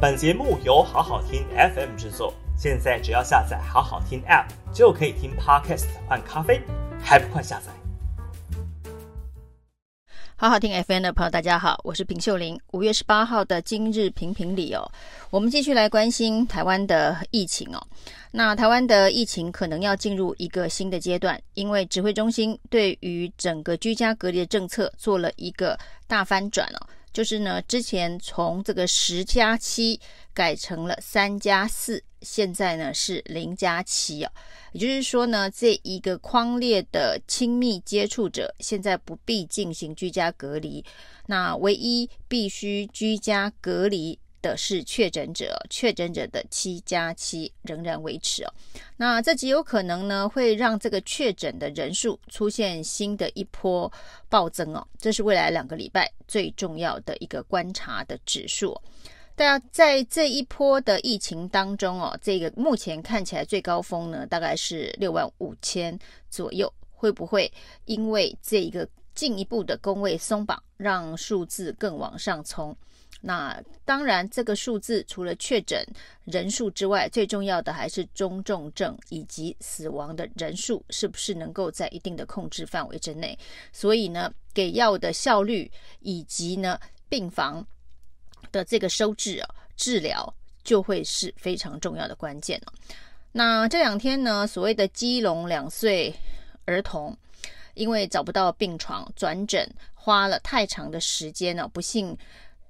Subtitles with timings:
[0.00, 6.62] 本节目由好好听 FM 制作，现在只要下载好好听 App 就可以听 Podcast 换咖啡，
[7.02, 7.72] 还不快下载？
[10.36, 12.56] 好好听 FM 的朋友，大家好，我是平秀玲。
[12.70, 14.88] 五月十八号的今日评评理哦，
[15.30, 17.84] 我们继续来关心台湾的疫情哦。
[18.30, 25.76] 那台湾的疫情可能要进入一个新的阶段，因为指挥中心对于整个居家隔离的政策做了一个
[26.06, 26.86] 大翻转哦。
[27.18, 30.00] 就是呢，之前从这个十加七
[30.32, 34.30] 改成了三加四，现在呢是零加七啊。
[34.70, 40.84] 也就是说呢，这一个框列的亲密接触者现在不必进行居家隔离，
[41.26, 44.16] 那唯一必须居家隔离。
[44.40, 48.52] 的是确诊者，确诊者的七加七仍然维持哦。
[48.96, 53.92] 那这极有可能呢，会让这个确诊的人数出现新的一波
[54.28, 54.86] 暴增哦。
[54.98, 58.80] 这是未来两个礼拜最重要的一个观察的指数。
[59.34, 65.98] 大家在这一波的疫情当中哦，这个目前看起来最高峰呢，大概是六万五千
[66.28, 66.72] 左右。
[67.00, 67.52] 会不会
[67.84, 72.76] 因为这一个进一步的工位松绑，让数字更往上冲？
[73.20, 75.84] 那当然，这个数字除了确诊
[76.24, 83.36] 人数之外，最重要的还是中重症以及死亡的人数是不是能够在一定的控制范围之内。
[83.72, 87.66] 所以呢，给药的效率以及呢病房
[88.52, 90.32] 的这个收治啊治疗，
[90.62, 92.72] 就会是非常重要的关键了。
[93.32, 96.14] 那这两天呢，所谓的基隆两岁
[96.66, 97.16] 儿童
[97.74, 102.16] 因为找不到病床转诊，花了太长的时间呢，不幸。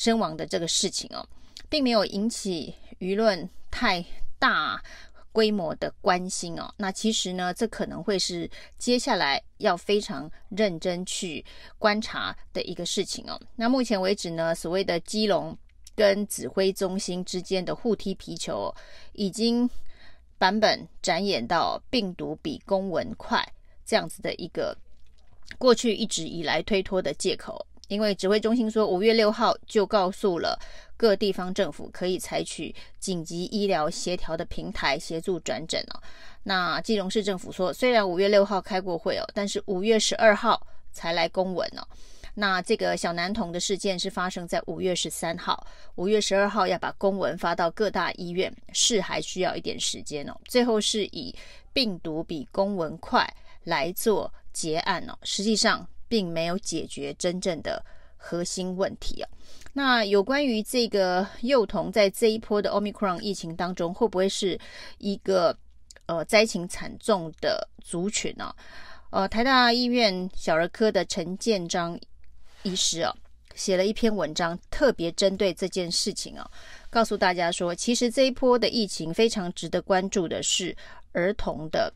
[0.00, 1.20] 身亡的这个事情哦，
[1.68, 4.02] 并没有引起舆论太
[4.38, 4.82] 大
[5.30, 6.72] 规模的关心哦。
[6.78, 11.44] 那其实呢，这可能会是接下来要非常认真去
[11.78, 13.38] 观察的一个事情哦。
[13.54, 15.54] 那目前为止呢，所谓的基隆
[15.94, 18.74] 跟指挥中心之间的互踢皮球，
[19.12, 19.68] 已经
[20.38, 23.46] 版本展演到病毒比公文快
[23.84, 24.74] 这样子的一个
[25.58, 27.66] 过去一直以来推脱的借口。
[27.90, 30.56] 因为指挥中心说，五月六号就告诉了
[30.96, 36.00] 各地方政府，可以采取紧急医疗协调的平台协助转诊哦。
[36.44, 41.82] 那基隆市政府说，虽然五月六号开过会哦，但是五月十二号才来公文哦。
[42.32, 50.40] 那这个小男童的事件是发生在五月十三号，五月十二号要把公文发到各大医院，是还需要一点时间哦。
[50.44, 51.34] 最后是以
[51.72, 53.28] 病毒比公文快
[53.64, 55.84] 来做结案哦，实际上。
[56.10, 57.80] 并没有解决真正的
[58.16, 59.30] 核心问题啊。
[59.72, 64.58] 那有关于这个幼童在这一波的 Omicron 疫情当中，会不会是
[64.98, 65.56] 一个
[66.06, 68.52] 呃灾情惨重的族群呢？
[69.10, 71.98] 呃，台大医院小儿科的陈建章
[72.64, 73.14] 医师啊，
[73.54, 76.50] 写了一篇文章，特别针对这件事情啊，
[76.90, 80.76] 告诉大家说，其实这一波的疫情非常值得关注的是
[81.12, 81.92] 儿童的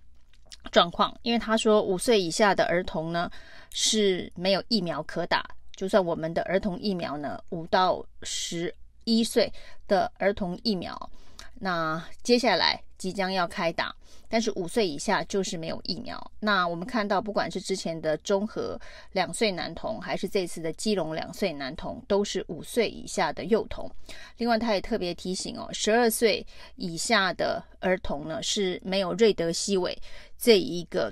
[0.70, 3.30] 状况，因为他说五岁以下的儿童呢。
[3.76, 5.44] 是没有疫苗可打，
[5.74, 8.72] 就算我们的儿童疫苗呢，五到十
[9.02, 9.52] 一岁
[9.88, 11.10] 的儿童疫苗，
[11.54, 13.92] 那接下来即将要开打，
[14.28, 16.30] 但是五岁以下就是没有疫苗。
[16.38, 18.80] 那我们看到，不管是之前的中和
[19.10, 23.90] 两岁男童，还是这次的基隆两岁男童，都是五岁以下的幼童。
[24.36, 29.98] 另外，他也特别提醒哦，十二岁以下的儿童呢，是没有瑞德西韦
[30.44, 31.10] 这一个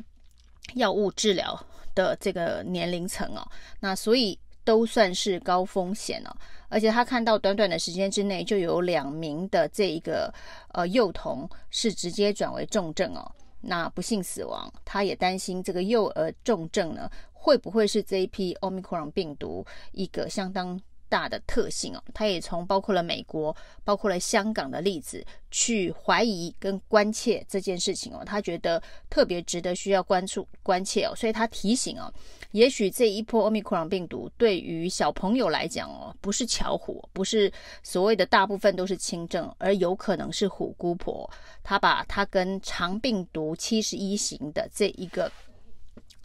[0.74, 1.58] 药物治疗
[1.94, 3.42] 的这个年龄层哦，
[3.80, 6.36] 那所以都算是高风险哦，
[6.68, 10.30] 而且他看到短短的时间之内就有两名的这一个
[10.74, 13.24] 呃幼童是直接转为重症哦，
[13.62, 20.78] 那不幸死亡，他也担心这个幼儿重症呢会不会是这一批 Omicron 病毒一个相当
[21.12, 32.10] 大的特性哦，他也从包括了美国、包括了香港的例子去怀疑跟关切这件事情哦，他觉得特别值得需要关注关切哦，所以他提醒哦，
[32.52, 37.52] 也许这一波奥密克戎病毒对于小朋友来讲哦，不是巧虎，不是
[37.82, 41.30] 所谓的大部分都是轻症，而有可能是虎姑婆，
[41.62, 45.30] 他把他跟肠病毒七十一型的这一个。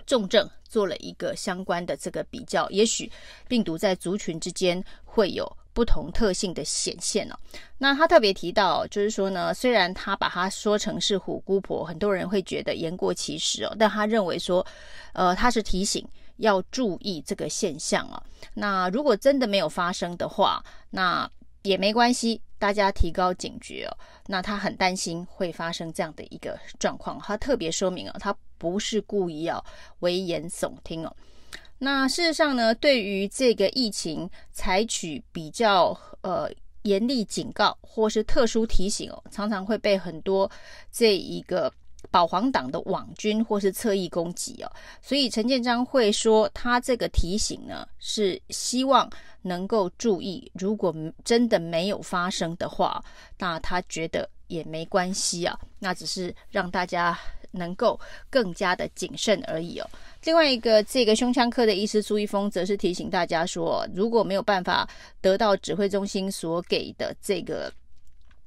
[0.07, 3.11] 重症做了一个相关的这个比较，也许
[3.47, 7.35] 病毒在族群之间会有不同特性的显现哦。
[7.77, 14.65] 那他特别提到，就是说呢，虽然他把它说成是虎姑婆，很多人会觉得言过其实哦，但他认为说，
[15.13, 16.03] 呃，他是提醒
[16.37, 18.23] 要注意这个现象哦。
[18.53, 21.29] 那如果真的没有发生的话，那
[21.63, 23.97] 也没关系，大家提高警觉哦。
[24.27, 28.35] 那他很担心会发生这样的一个状况，他特别说明哦，他。
[28.59, 29.63] 不是故意要
[29.99, 31.15] 危言耸听哦。
[31.77, 36.49] 那事实上呢，对于这个疫情采取比较呃
[36.81, 40.49] 严厉警告或是特殊提醒哦，常常会被很多
[40.91, 41.71] 这一个
[42.09, 44.71] 保皇党的网军或是侧翼攻击哦。
[45.01, 49.09] 所以陈建章会说，他这个提醒呢，是希望
[49.41, 53.03] 能够注意，如果真的没有发生的话，
[53.37, 57.17] 那他觉得也没关系啊，那只是让大家
[57.51, 57.99] 能够
[58.29, 59.89] 更加的谨慎而已哦。
[60.23, 64.87] 另外一个，这个胸腔科的医师苏一峰则是提醒大家说，如果没有办法
[65.21, 67.71] 得到指挥中心所给的这个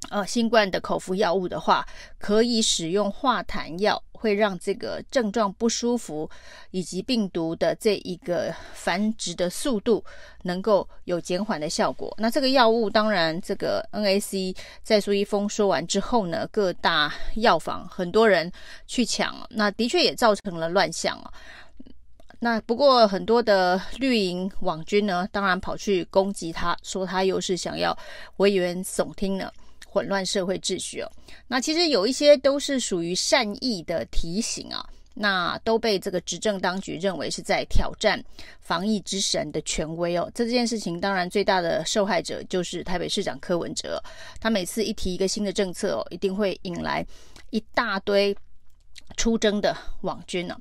[0.08, 1.87] 呃新冠的口服药物的话，
[2.19, 6.29] 可以使用化痰药，会让这个症状不舒服
[6.70, 10.02] 以及病毒的这一个繁殖的速度
[10.43, 12.12] 能够有减缓的效果。
[12.19, 18.50] 那这个药物，当然这个 NAC 在苏一峰说完之后呢，各大药房很多人
[18.87, 21.32] 去抢，那的确也造成了乱象啊。
[22.43, 27.97] 那不过很多的绿营网军呢，当然跑去攻击他，说他又是想要
[28.38, 29.52] 危言耸听呢，
[29.90, 31.10] 混乱社会秩序哦。
[31.48, 38.22] 那其实有一些都是属于善意的提醒啊，那都被这个执政当局认为是在挑战
[38.60, 40.31] 防疫之神的权威哦。
[40.32, 44.00] 这件事情当然最大的受害者就是台北市长柯文哲，
[44.40, 47.04] 他每次一提一个新的政策哦，一定会引来
[47.50, 48.37] 一大堆
[49.16, 50.56] 出征的网军呢。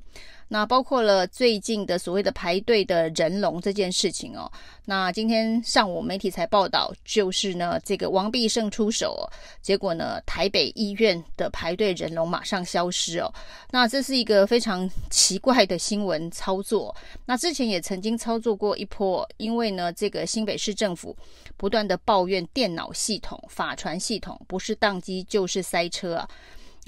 [0.52, 4.50] 那包括了最近的所谓的排队的人龙这件事情哦。
[4.84, 9.30] 那今天上午媒体才报道，就是呢这个王必胜出手，
[9.62, 13.32] 结果呢台北医院的排队人龙马上消失哦。
[13.70, 16.92] 那这是一个非常奇怪的新闻操作。
[17.24, 21.16] 那之前也曾经操作过一波，因为呢这个新北市政府
[21.56, 26.26] 不断的抱怨电脑系统、法传系统不是宕机就是塞车。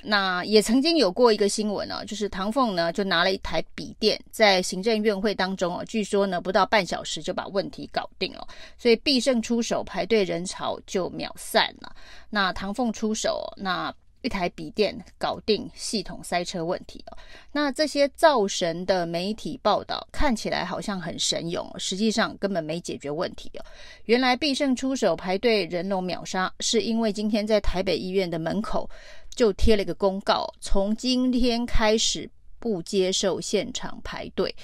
[0.04, 8.46] 那也曾经有过一个新闻啊，就是唐凤呢就拿了一台笔电在行政院会当中啊，据说呢不到半小时就把问题搞定了，
[8.76, 11.94] 所以必胜出手，排队人潮就秒散了。
[12.28, 17.18] 那唐凤出手，那一台笔电搞定系统塞车问题哦。
[17.50, 23.64] 那这些造神的媒体报道看起来好像很神勇，实际上根本没解决问题哦。
[24.04, 28.88] 原来必胜出手，排队人龙秒杀，是因为今天在台北医院的门口。
[29.34, 34.54] 就贴了一个公告，从今天开始不接受现场排队，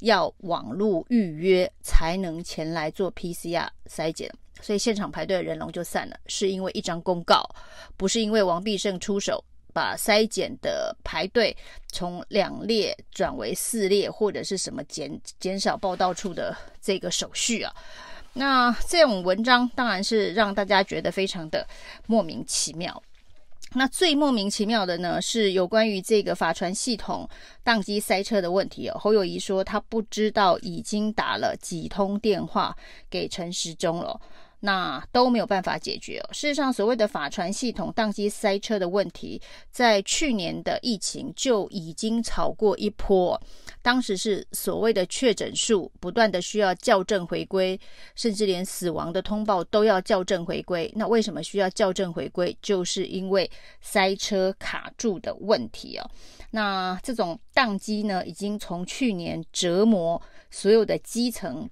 [0.00, 7.42] 要网络预约才能前来做 PCR 筛检，所以现场排队的人龙就散了，是因为一张公告，
[7.96, 9.42] 不是因为王必胜出手
[9.72, 11.56] 把筛检的排队
[11.90, 17.74] 从两列转为四列，或者是什么减减少报到处的这个手续啊。
[18.34, 21.66] 那这种文章当然是让大家觉得非常的
[22.06, 23.02] 莫名其妙。
[23.74, 27.28] 那最莫名其妙的呢，是有关于这个法传系统
[27.64, 28.98] 宕机塞车的问题哦。
[28.98, 32.76] 侯友谊说他不知道已经打了几通电话
[33.08, 34.20] 给陈时中了。
[34.64, 36.30] 那都没有办法解决哦。
[36.32, 39.42] 事实上，所谓的法传系统宕机塞车的问题，
[39.72, 43.40] 在去年的疫情就已经炒过一波。
[43.82, 47.78] 当时是所谓的确诊数不断的需要校正回归，
[48.14, 50.88] 甚至连死亡的通报都要校正回归。
[50.94, 52.56] 那为什么需要校正回归？
[52.62, 53.50] 就是因为
[53.80, 56.08] 塞车卡住的问题哦。
[56.52, 60.22] 那这种宕机呢，已经从去年折磨
[60.52, 61.68] 所有的基层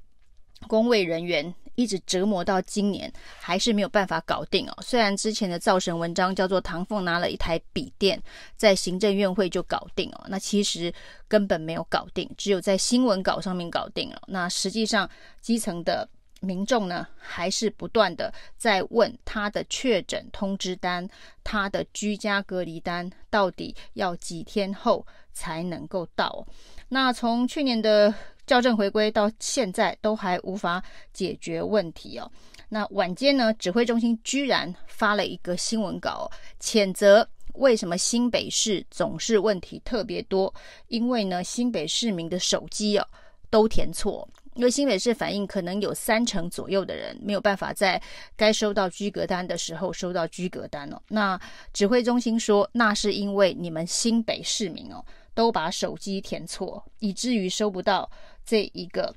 [0.67, 1.55] 工卫人员。
[1.81, 3.11] 一直折磨到今年，
[3.41, 4.77] 还是没有办法搞定哦。
[4.83, 8.23] 虽然之前的造神文章叫做唐凤拿了一台笔电
[8.55, 10.93] 在行政院会就搞定哦，那其实
[11.27, 14.21] 根本没有搞定，只有在新闻稿上面搞定了。
[14.27, 15.09] 那实际上
[15.41, 16.07] 基层的
[16.41, 21.09] 民众呢，还是不断的在问他的确诊通知单、
[21.43, 26.47] 他的居家隔离单到底要几天后才能够到。
[26.91, 28.13] 那从去年的
[28.51, 32.29] 校正回归到现在都还无法解决问题哦。
[32.71, 36.29] 那晚间呢，指挥中心居然发了一个新闻稿，
[36.61, 40.53] 谴责为什么新北市总是问题特别多？
[40.89, 43.07] 因为呢，新北市民的手机哦
[43.51, 48.03] 都填错，因为新北市反映可能有三成左右的人没有办法在
[48.35, 51.01] 该收到居隔单的时候收到居隔单哦。
[51.07, 51.41] 那
[51.73, 55.05] 指挥中心说，那是因为你们新北市民哦。
[55.35, 58.11] 都把手机填错，以至于收不到
[58.45, 59.15] 这一个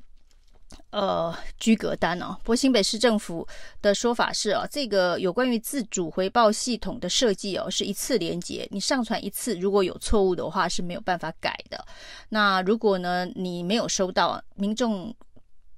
[0.92, 2.36] 呃居格单哦。
[2.44, 3.48] 不过新北市政府
[3.82, 11.86] 的说法是哦，这个有关于自主回报系统的设计哦，是一次连接，你上传一次，如果有错误的话是没有办法改的。
[12.30, 15.14] 那如果呢你没有收到，民众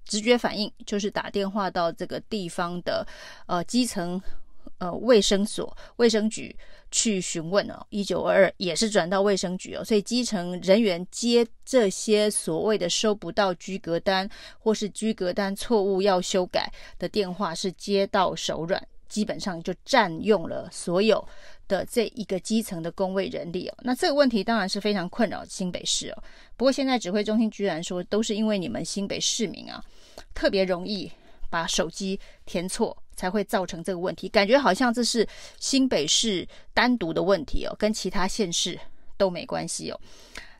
[0.05, 3.05] 直觉反应就是打电话到这个地方的
[3.47, 4.21] 呃基层
[4.85, 6.55] 呃卫生所、卫生局。
[6.91, 21.27] 去询问哦，一九二二也是转到卫生局哦，所以基层人员接这些所谓的收不到居格单或是居格单错误要修改的电话是接到手软，基本上就占用了所有
[21.67, 23.75] 的这一个基层的工位人力哦。
[23.81, 26.23] 那这个问题当然是非常困扰新北市哦。
[26.55, 29.83] 不过现在指挥中心居然说，都是因为你们新北市民啊，
[30.33, 31.11] 特别容易
[31.49, 34.29] 把手机填错，才会造成这个问题。
[34.29, 35.27] 感觉好像这是
[35.60, 38.79] 新北市单独的问题哦，跟其他县市
[39.17, 40.00] 都没关系哦。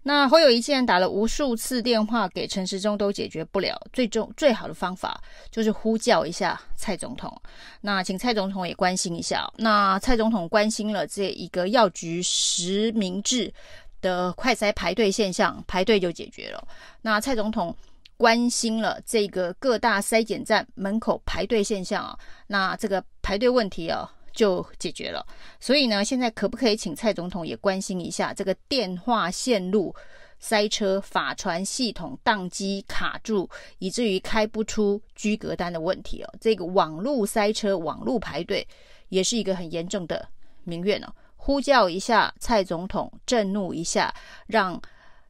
[0.08, 5.20] 那侯友宜既然打了无数次电话给陈时中都解决不了，最终最好的方法
[5.50, 7.36] 就是呼叫一下蔡总统。
[7.82, 9.52] 那请蔡总统也关心一下。
[9.58, 13.52] 那蔡总统关心了这一个药局实名制
[14.00, 16.68] 的快筛排队现象，排队就解决了。
[17.02, 17.76] 那蔡总统
[18.18, 22.18] 关心了这个各大筛检站门口排队现象啊，
[22.48, 24.12] 那这个排队问题啊。
[24.36, 25.26] 就解决了，
[25.62, 29.96] 所以呢，现在可不可以请蔡总统也关心一下这个电话线路
[30.42, 36.34] 塞车、法传系统宕机卡住，以至于开不出居格单的问题哦？
[36.42, 38.68] 这个网路塞车、网路排队
[39.08, 40.28] 也是一个很严重的
[40.66, 41.08] 民怨哦。
[41.38, 44.14] 呼叫一下蔡总统，震怒一下，
[44.48, 44.78] 让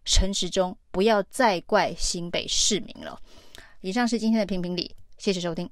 [0.05, 3.19] 陈时中不要再怪新北市民了。
[3.81, 5.69] 以上是今天的评评理，谢谢收听。